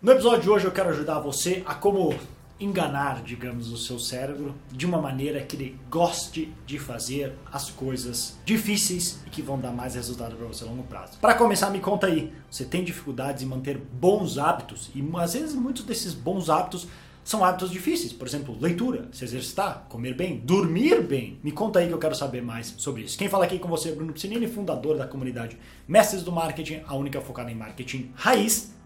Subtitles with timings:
[0.00, 2.14] No episódio de hoje eu quero ajudar você a como
[2.60, 8.38] enganar, digamos, o seu cérebro de uma maneira que ele goste de fazer as coisas
[8.44, 11.18] difíceis e que vão dar mais resultado para você a longo prazo.
[11.20, 15.56] Para começar, me conta aí, você tem dificuldades em manter bons hábitos e às vezes
[15.56, 16.86] muitos desses bons hábitos
[17.24, 21.40] são hábitos difíceis, por exemplo, leitura, se exercitar, comer bem, dormir bem.
[21.42, 23.18] Me conta aí que eu quero saber mais sobre isso.
[23.18, 25.58] Quem fala aqui com você é Bruno Piscinini, fundador da comunidade
[25.88, 28.77] Mestres do Marketing, a única focada em marketing raiz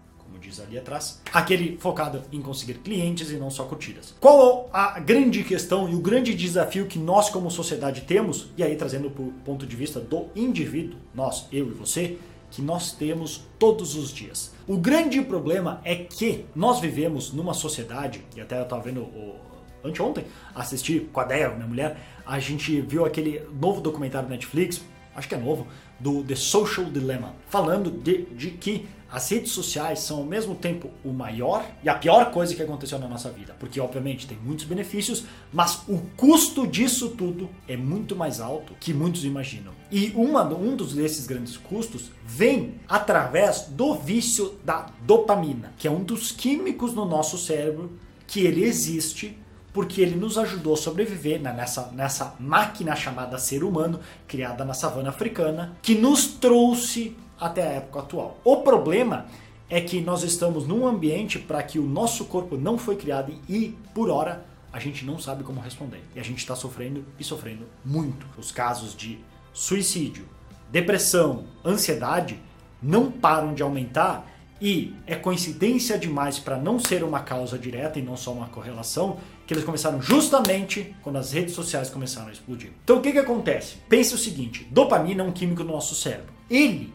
[0.43, 4.13] diz ali atrás, aquele focado em conseguir clientes e não só curtidas.
[4.19, 8.75] Qual a grande questão e o grande desafio que nós como sociedade temos, e aí
[8.75, 12.17] trazendo para o ponto de vista do indivíduo, nós, eu e você,
[12.51, 14.53] que nós temos todos os dias.
[14.67, 19.35] O grande problema é que nós vivemos numa sociedade, e até eu estava vendo o,
[19.83, 24.81] anteontem, assisti com a Deia, minha mulher, a gente viu aquele novo documentário Netflix,
[25.15, 25.67] acho que é novo,
[25.99, 30.89] do The Social Dilemma, falando de, de que as redes sociais são ao mesmo tempo
[31.05, 34.65] o maior e a pior coisa que aconteceu na nossa vida, porque obviamente tem muitos
[34.65, 39.71] benefícios, mas o custo disso tudo é muito mais alto que muitos imaginam.
[39.91, 45.91] E uma, um dos desses grandes custos vem através do vício da dopamina, que é
[45.91, 47.91] um dos químicos no nosso cérebro
[48.25, 49.37] que ele existe
[49.71, 55.09] porque ele nos ajudou a sobreviver nessa, nessa máquina chamada ser humano, criada na savana
[55.09, 58.37] africana, que nos trouxe até a época atual.
[58.43, 59.25] O problema
[59.69, 63.75] é que nós estamos num ambiente para que o nosso corpo não foi criado e,
[63.93, 66.01] por hora, a gente não sabe como responder.
[66.15, 68.25] E a gente está sofrendo e sofrendo muito.
[68.37, 69.19] Os casos de
[69.53, 70.25] suicídio,
[70.71, 72.39] depressão, ansiedade
[72.81, 74.25] não param de aumentar
[74.61, 79.17] e é coincidência demais para não ser uma causa direta e não só uma correlação
[79.45, 82.71] que eles começaram justamente quando as redes sociais começaram a explodir.
[82.83, 83.75] Então o que, que acontece?
[83.89, 86.33] Pense o seguinte: dopamina é um químico no nosso cérebro.
[86.49, 86.93] Ele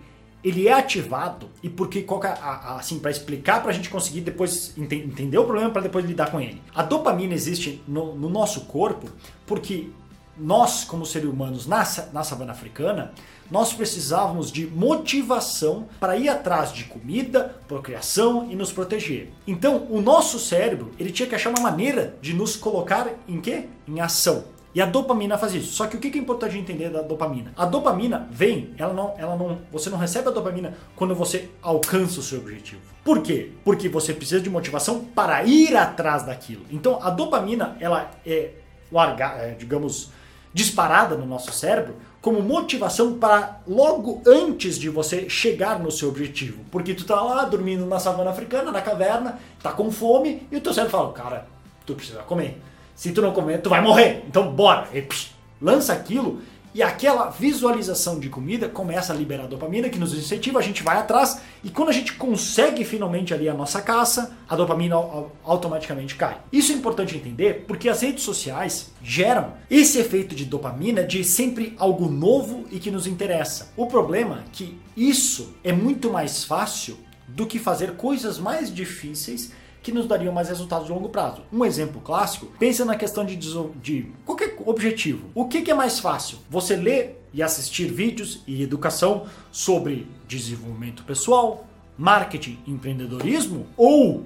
[0.48, 2.38] ele é ativado e porque é
[2.76, 6.30] assim para explicar para a gente conseguir depois ent entender o problema para depois lidar
[6.30, 6.62] com ele.
[6.74, 9.08] A dopamina existe no, no nosso corpo
[9.46, 9.90] porque
[10.36, 11.78] nós, como seres humanos na,
[12.12, 13.12] na savana africana,
[13.50, 19.32] nós precisávamos de motivação para ir atrás de comida, procriação e nos proteger.
[19.46, 23.66] Então, o nosso cérebro, ele tinha que achar uma maneira de nos colocar em quê?
[23.86, 24.44] Em ação.
[24.74, 25.72] E a dopamina faz isso.
[25.72, 27.52] Só que o que é importante entender da dopamina?
[27.56, 32.20] A dopamina vem, ela não, ela não, você não recebe a dopamina quando você alcança
[32.20, 32.82] o seu objetivo.
[33.02, 33.52] Por quê?
[33.64, 36.64] Porque você precisa de motivação para ir atrás daquilo.
[36.70, 38.50] Então a dopamina, ela é
[38.92, 40.10] larga, é, digamos,
[40.52, 46.64] disparada no nosso cérebro como motivação para logo antes de você chegar no seu objetivo.
[46.70, 50.60] Porque tu tá lá dormindo na savana africana, na caverna, tá com fome e o
[50.60, 51.46] teu cérebro fala, cara,
[51.86, 52.60] tu precisa comer.
[52.98, 54.24] Se tu não comer, tu vai morrer.
[54.26, 54.88] Então bora.
[54.92, 55.30] E, psh,
[55.62, 56.42] lança aquilo
[56.74, 60.98] e aquela visualização de comida começa a liberar dopamina que nos incentiva, a gente vai
[60.98, 64.96] atrás e quando a gente consegue finalmente ali a nossa caça, a dopamina
[65.44, 66.38] automaticamente cai.
[66.52, 71.76] Isso é importante entender porque as redes sociais geram esse efeito de dopamina de sempre
[71.78, 73.72] algo novo e que nos interessa.
[73.76, 76.98] O problema é que isso é muito mais fácil
[77.28, 79.52] do que fazer coisas mais difíceis
[79.82, 81.42] que nos dariam mais resultados de longo prazo.
[81.52, 85.28] Um exemplo clássico, pensa na questão de, de qualquer objetivo.
[85.34, 86.38] O que, que é mais fácil?
[86.50, 91.66] Você ler e assistir vídeos e educação sobre desenvolvimento pessoal,
[91.96, 94.24] marketing, empreendedorismo ou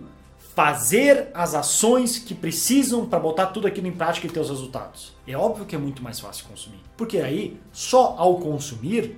[0.55, 5.15] fazer as ações que precisam para botar tudo aquilo em prática e ter os resultados.
[5.27, 9.17] É óbvio que é muito mais fácil consumir, porque aí só ao consumir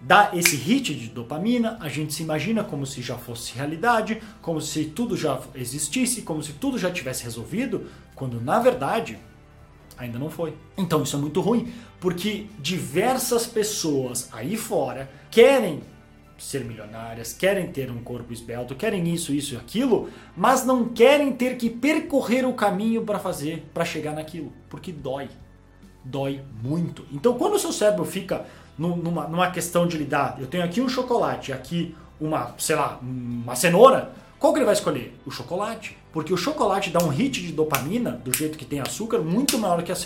[0.00, 4.60] dá esse hit de dopamina, a gente se imagina como se já fosse realidade, como
[4.60, 9.18] se tudo já existisse, como se tudo já tivesse resolvido, quando na verdade
[9.98, 10.54] ainda não foi.
[10.76, 15.82] Então isso é muito ruim, porque diversas pessoas aí fora querem
[16.38, 21.32] ser milionárias, querem ter um corpo esbelto, querem isso, isso e aquilo, mas não querem
[21.32, 25.28] ter que percorrer o caminho para fazer, para chegar naquilo, porque dói.
[26.04, 27.04] Dói muito.
[27.10, 28.44] Então quando o seu cérebro fica
[28.78, 33.54] numa, numa questão de lidar, eu tenho aqui um chocolate, aqui uma, sei lá, uma
[33.54, 35.18] cenoura, qual que ele vai escolher?
[35.26, 35.96] O chocolate.
[36.16, 39.82] Porque o chocolate dá um hit de dopamina, do jeito que tem açúcar, muito maior
[39.82, 39.96] que a,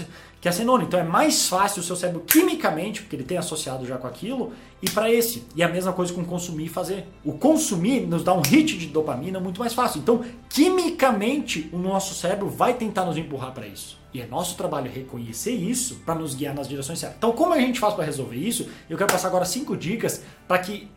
[0.41, 0.83] que a cenoura.
[0.83, 4.53] Então é mais fácil o seu cérebro quimicamente, porque ele tem associado já com aquilo,
[4.83, 5.45] ir para esse.
[5.55, 7.07] E a mesma coisa com consumir e fazer.
[7.25, 10.01] O consumir nos dá um hit de dopamina muito mais fácil.
[10.01, 13.97] Então, quimicamente, o nosso cérebro vai tentar nos empurrar para isso.
[14.13, 17.19] E é nosso trabalho reconhecer isso para nos guiar nas direções certas.
[17.19, 18.69] Então, como a gente faz para resolver isso?
[18.89, 20.91] Eu quero passar agora cinco dicas para que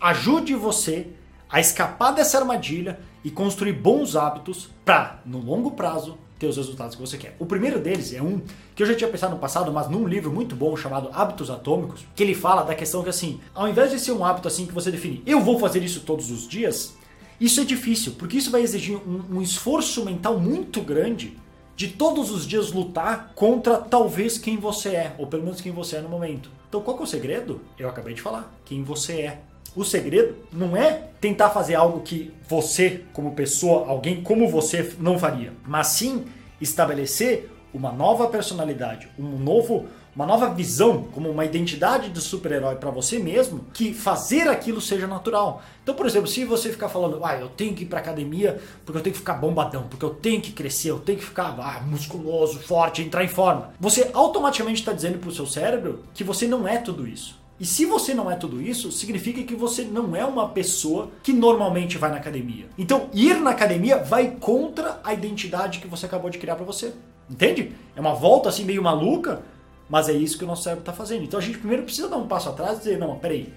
[0.00, 1.08] ajude você
[1.50, 6.94] a escapar dessa armadilha e construir bons hábitos para, no longo prazo, ter os resultados
[6.94, 7.36] que você quer.
[7.38, 8.40] O primeiro deles é um
[8.74, 12.06] que eu já tinha pensado no passado, mas num livro muito bom chamado Hábitos Atômicos,
[12.14, 14.72] que ele fala da questão que assim, ao invés de ser um hábito assim que
[14.72, 16.94] você define, eu vou fazer isso todos os dias,
[17.40, 21.38] Isso é difícil, porque isso vai exigir um, um esforço mental muito grande
[21.74, 25.96] de todos os dias lutar contra talvez quem você é, ou pelo menos quem você
[25.96, 26.50] é no momento.
[26.68, 27.62] Então qual é o segredo?
[27.78, 29.40] Eu acabei de falar, quem você é.
[29.74, 35.18] O segredo não é tentar fazer algo que você, como pessoa, alguém como você não
[35.18, 36.24] faria, mas sim
[36.60, 42.90] estabelecer uma nova personalidade, um novo, uma nova visão, como uma identidade de super-herói para
[42.90, 45.62] você mesmo, que fazer aquilo seja natural.
[45.84, 48.98] Então, por exemplo, se você ficar falando, ah, eu tenho que ir para academia porque
[48.98, 51.80] eu tenho que ficar bombadão, porque eu tenho que crescer, eu tenho que ficar ah,
[51.86, 56.48] musculoso, forte, entrar em forma, você automaticamente está dizendo para o seu cérebro que você
[56.48, 57.39] não é tudo isso.
[57.60, 61.30] E se você não é tudo isso, significa que você não é uma pessoa que
[61.30, 62.66] normalmente vai na academia.
[62.78, 66.94] Então, ir na academia vai contra a identidade que você acabou de criar para você.
[67.28, 67.72] Entende?
[67.94, 69.42] É uma volta assim meio maluca,
[69.90, 71.22] mas é isso que o nosso cérebro está fazendo.
[71.22, 73.52] Então a gente primeiro precisa dar um passo atrás e dizer: não, peraí,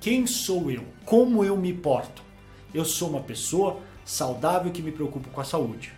[0.00, 0.82] quem sou eu?
[1.04, 2.22] Como eu me porto?
[2.74, 5.92] Eu sou uma pessoa saudável que me preocupa com a saúde.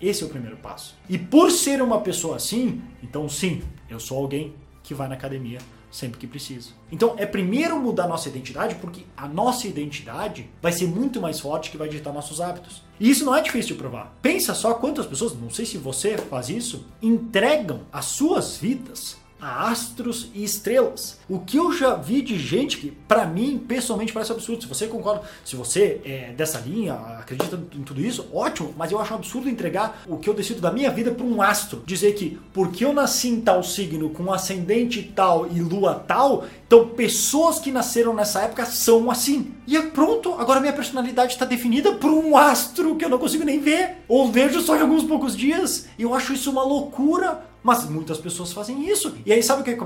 [0.00, 0.98] Esse é o primeiro passo.
[1.08, 5.60] E por ser uma pessoa assim, então sim, eu sou alguém que vai na academia
[5.90, 6.70] sempre que precisa.
[6.90, 11.70] Então é primeiro mudar nossa identidade, porque a nossa identidade vai ser muito mais forte
[11.70, 12.82] que vai ditar nossos hábitos.
[12.98, 14.16] E isso não é difícil de provar.
[14.22, 19.70] Pensa só quantas pessoas, não sei se você faz isso, entregam as suas vidas a
[19.70, 21.18] astros e estrelas.
[21.28, 24.62] O que eu já vi de gente que, para mim, pessoalmente parece absurdo.
[24.62, 29.00] Se você concorda, se você é dessa linha, acredita em tudo isso, ótimo, mas eu
[29.00, 31.82] acho um absurdo entregar o que eu decido da minha vida para um astro.
[31.86, 36.88] Dizer que porque eu nasci em tal signo, com ascendente tal e lua tal, então
[36.88, 39.52] pessoas que nasceram nessa época são assim.
[39.66, 43.44] E é pronto, agora minha personalidade está definida por um astro que eu não consigo
[43.44, 45.86] nem ver, ou vejo só em alguns poucos dias.
[45.98, 49.16] Eu acho isso uma loucura mas muitas pessoas fazem isso.
[49.24, 49.76] E aí sabe o que,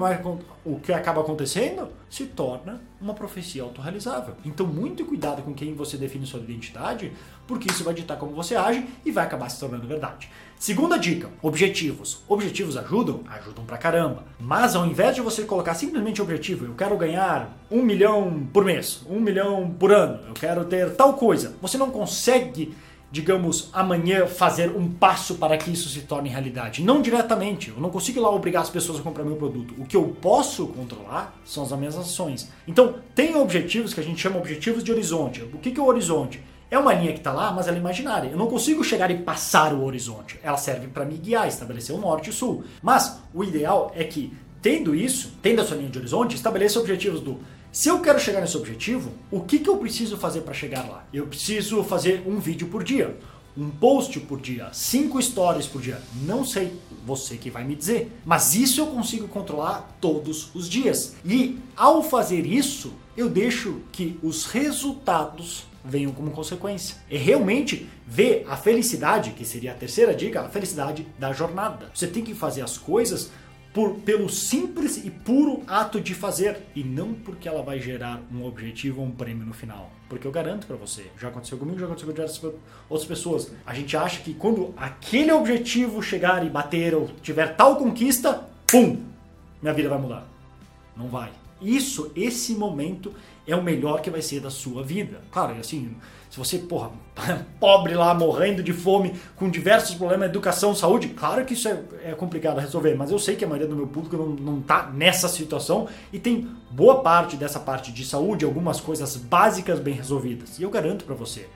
[0.64, 1.88] o que acaba acontecendo?
[2.08, 4.34] Se torna uma profecia autorrealizável.
[4.44, 7.12] Então muito cuidado com quem você define sua identidade,
[7.46, 10.28] porque isso vai ditar como você age e vai acabar se tornando verdade.
[10.58, 12.22] Segunda dica, objetivos.
[12.28, 13.22] Objetivos ajudam?
[13.28, 14.24] Ajudam pra caramba.
[14.38, 19.02] Mas ao invés de você colocar simplesmente objetivo, eu quero ganhar um milhão por mês,
[19.08, 22.74] um milhão por ano, eu quero ter tal coisa, você não consegue
[23.14, 26.82] digamos, amanhã fazer um passo para que isso se torne realidade.
[26.82, 29.72] Não diretamente, eu não consigo lá obrigar as pessoas a comprar meu produto.
[29.78, 32.50] O que eu posso controlar são as minhas ações.
[32.66, 35.42] Então, tem objetivos que a gente chama objetivos de horizonte.
[35.42, 36.42] O que é o horizonte?
[36.68, 38.30] É uma linha que está lá, mas ela é imaginária.
[38.30, 40.40] Eu não consigo chegar e passar o horizonte.
[40.42, 42.64] Ela serve para me guiar, estabelecer o norte e o sul.
[42.82, 47.20] Mas o ideal é que, tendo isso, tendo a sua linha de horizonte, estabeleça objetivos
[47.20, 47.38] do
[47.74, 51.04] se eu quero chegar nesse objetivo, o que, que eu preciso fazer para chegar lá?
[51.12, 53.18] Eu preciso fazer um vídeo por dia,
[53.56, 56.00] um post por dia, cinco stories por dia.
[56.22, 56.72] Não sei,
[57.04, 58.12] você que vai me dizer.
[58.24, 61.16] Mas isso eu consigo controlar todos os dias.
[61.24, 66.96] E ao fazer isso, eu deixo que os resultados venham como consequência.
[67.10, 71.90] É realmente ver a felicidade, que seria a terceira dica, a felicidade da jornada.
[71.92, 73.32] Você tem que fazer as coisas
[73.74, 78.44] por, pelo simples e puro ato de fazer e não porque ela vai gerar um
[78.46, 79.90] objetivo ou um prêmio no final.
[80.08, 83.52] Porque eu garanto para você, já aconteceu comigo, já aconteceu com outras pessoas.
[83.66, 89.02] A gente acha que quando aquele objetivo chegar e bater ou tiver tal conquista, pum,
[89.60, 90.28] minha vida vai mudar.
[90.96, 91.32] Não vai.
[91.60, 93.12] Isso, esse momento
[93.46, 95.20] é o melhor que vai ser da sua vida.
[95.30, 95.94] Claro, assim,
[96.30, 96.90] se você, porra,
[97.60, 102.12] pobre lá, morrendo de fome, com diversos problemas, educação, saúde, claro que isso é, é
[102.12, 104.90] complicado a resolver, mas eu sei que a maioria do meu público não, não tá
[104.92, 110.58] nessa situação e tem boa parte dessa parte de saúde, algumas coisas básicas bem resolvidas.
[110.58, 111.46] E eu garanto para você,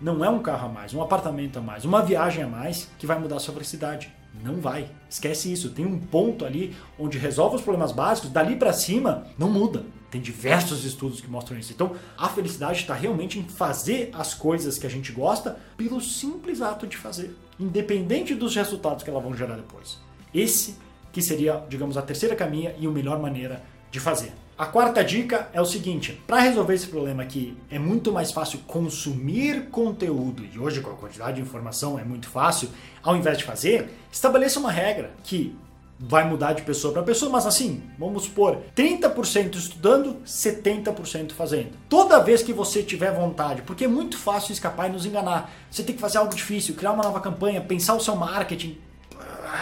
[0.00, 3.06] não é um carro a mais, um apartamento a mais, uma viagem a mais que
[3.06, 4.12] vai mudar a sua felicidade.
[4.42, 4.88] Não vai.
[5.08, 5.70] Esquece isso.
[5.70, 9.84] Tem um ponto ali onde resolve os problemas básicos, dali para cima não muda.
[10.10, 11.72] Tem diversos estudos que mostram isso.
[11.72, 16.62] Então, a felicidade está realmente em fazer as coisas que a gente gosta pelo simples
[16.62, 19.98] ato de fazer, independente dos resultados que elas vão gerar depois.
[20.32, 20.76] Esse
[21.12, 24.32] que seria, digamos, a terceira caminha e a melhor maneira de fazer.
[24.58, 28.58] A quarta dica é o seguinte: para resolver esse problema aqui, é muito mais fácil
[28.66, 32.68] consumir conteúdo, e hoje com a quantidade de informação é muito fácil,
[33.00, 35.56] ao invés de fazer, estabeleça uma regra que
[35.96, 41.70] vai mudar de pessoa para pessoa, mas assim, vamos supor, 30% estudando, 70% fazendo.
[41.88, 45.84] Toda vez que você tiver vontade, porque é muito fácil escapar e nos enganar, você
[45.84, 48.76] tem que fazer algo difícil, criar uma nova campanha, pensar o seu marketing,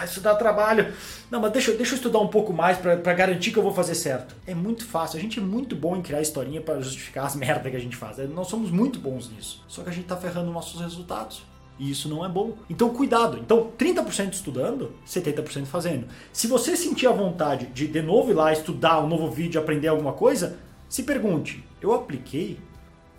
[0.01, 0.93] ah, isso dá trabalho.
[1.29, 3.95] Não, mas deixa, deixa eu estudar um pouco mais para garantir que eu vou fazer
[3.95, 4.35] certo.
[4.45, 5.17] É muito fácil.
[5.17, 7.95] A gente é muito bom em criar historinha para justificar as merdas que a gente
[7.95, 8.17] faz.
[8.29, 9.63] Nós somos muito bons nisso.
[9.67, 11.43] Só que a gente tá ferrando nossos resultados.
[11.79, 12.57] E isso não é bom.
[12.69, 13.37] Então, cuidado.
[13.37, 16.07] Então, 30% estudando, 70% fazendo.
[16.33, 19.87] Se você sentir a vontade de de novo ir lá estudar um novo vídeo, aprender
[19.87, 20.57] alguma coisa,
[20.89, 22.59] se pergunte: eu apliquei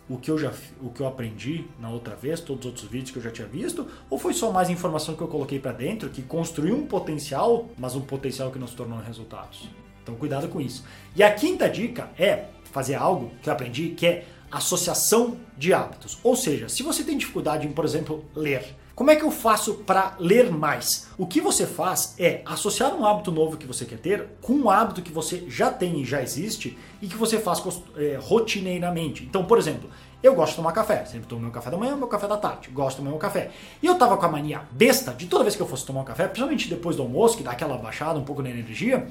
[0.08, 3.10] o que eu já o que eu aprendi na outra vez, todos os outros vídeos
[3.10, 6.08] que eu já tinha visto, ou foi só mais informação que eu coloquei para dentro
[6.08, 9.68] que construiu um potencial, mas um potencial que não se tornou resultados.
[10.02, 10.84] Então cuidado com isso.
[11.14, 16.18] E a quinta dica é fazer algo que eu aprendi que é associação de hábitos.
[16.22, 19.74] Ou seja, se você tem dificuldade em, por exemplo, ler, como é que eu faço
[19.74, 21.06] para ler mais?
[21.16, 24.68] O que você faz é associar um hábito novo que você quer ter com um
[24.68, 27.62] hábito que você já tem e já existe e que você faz
[27.96, 29.22] é, rotineiramente.
[29.22, 29.88] Então, por exemplo,
[30.20, 31.04] eu gosto de tomar café.
[31.04, 32.70] Sempre tomo meu café da manhã, meu café da tarde.
[32.70, 33.52] Gosto do meu café.
[33.80, 36.04] E eu tava com a mania besta de toda vez que eu fosse tomar um
[36.04, 39.06] café, principalmente depois do almoço, que dá aquela baixada um pouco na energia,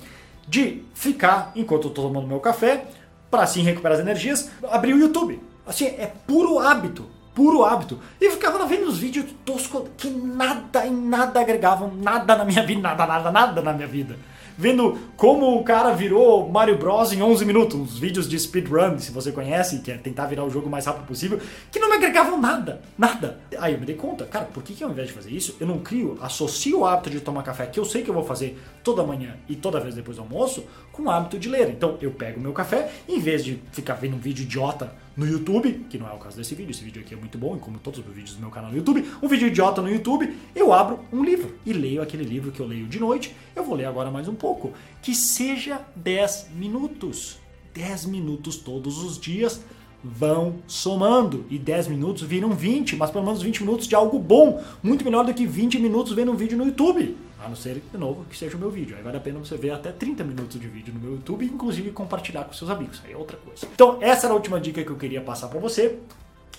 [0.46, 2.88] de ficar, enquanto eu tô tomando meu café,
[3.32, 5.42] para assim recuperar as energias, abrir o YouTube.
[5.66, 8.00] Assim, é puro hábito puro hábito.
[8.20, 12.82] E ficava vendo os vídeos toscos que nada em nada agregavam, nada na minha vida,
[12.82, 14.18] nada, nada, nada na minha vida.
[14.58, 19.12] Vendo como o cara virou Mario Bros em 11 minutos, uns vídeos de speedrun, se
[19.12, 21.40] você conhece, que é tentar virar o jogo o mais rápido possível,
[21.72, 23.40] que não me agregavam nada, nada.
[23.60, 25.68] Aí eu me dei conta, cara, por que, que ao invés de fazer isso, eu
[25.68, 28.60] não crio, associo o hábito de tomar café, que eu sei que eu vou fazer
[28.84, 31.70] toda manhã e toda vez depois do almoço, com o hábito de ler.
[31.70, 35.86] Então eu pego meu café, em vez de ficar vendo um vídeo idiota no YouTube,
[35.90, 38.00] que não é o caso desse vídeo, esse vídeo aqui é muito bom, como todos
[38.00, 41.24] os vídeos do meu canal no YouTube, um vídeo idiota no YouTube, eu abro um
[41.24, 43.36] livro e leio aquele livro que eu leio de noite.
[43.56, 44.72] Eu vou ler agora mais um pouco.
[45.02, 47.40] Que seja 10 minutos.
[47.74, 49.62] 10 minutos todos os dias
[50.04, 54.64] vão somando e 10 minutos viram 20, mas pelo menos 20 minutos de algo bom,
[54.84, 57.18] muito melhor do que 20 minutos vendo um vídeo no YouTube.
[57.44, 58.96] A não ser, de novo, que seja o meu vídeo.
[58.98, 61.92] Aí vale a pena você ver até 30 minutos de vídeo no meu YouTube inclusive
[61.92, 63.02] compartilhar com seus amigos.
[63.06, 63.68] Aí é outra coisa.
[63.74, 66.00] Então, essa era a última dica que eu queria passar para você.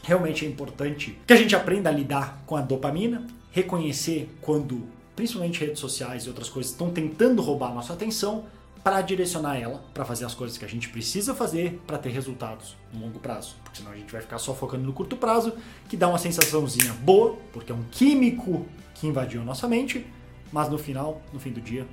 [0.03, 4.85] Realmente é importante que a gente aprenda a lidar com a dopamina, reconhecer quando,
[5.17, 8.45] principalmente redes sociais e outras coisas, estão tentando roubar a nossa atenção
[8.83, 12.77] para direcionar ela para fazer as coisas que a gente precisa fazer para ter resultados
[12.93, 13.57] no longo prazo.
[13.63, 15.53] Porque senão a gente vai ficar só focando no curto prazo,
[15.89, 20.07] que dá uma sensaçãozinha boa, porque é um químico que invadiu a nossa mente,
[20.52, 21.87] mas no final, no fim do dia,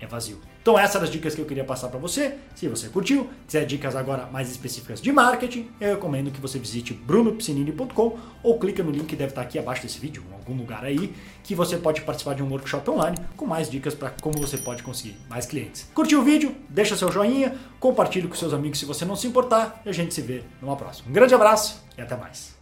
[0.00, 0.40] é vazio.
[0.66, 2.34] Então essas eram as dicas que eu queria passar para você.
[2.56, 6.92] Se você curtiu, quiser dicas agora mais específicas de marketing, eu recomendo que você visite
[6.92, 10.84] brunopsinini.com ou clique no link que deve estar aqui abaixo desse vídeo, em algum lugar
[10.84, 14.58] aí, que você pode participar de um workshop online com mais dicas para como você
[14.58, 15.88] pode conseguir mais clientes.
[15.94, 16.52] Curtiu o vídeo?
[16.68, 20.12] Deixa seu joinha, compartilhe com seus amigos se você não se importar e a gente
[20.12, 21.08] se vê numa próxima.
[21.08, 22.55] Um grande abraço e até mais.